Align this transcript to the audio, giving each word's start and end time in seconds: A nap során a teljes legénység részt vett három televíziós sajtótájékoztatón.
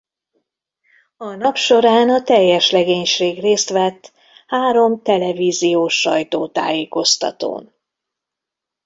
A 1.17 1.35
nap 1.35 1.55
során 1.55 2.09
a 2.09 2.23
teljes 2.23 2.71
legénység 2.71 3.39
részt 3.39 3.69
vett 3.69 4.13
három 4.47 5.01
televíziós 5.01 5.99
sajtótájékoztatón. 5.99 7.75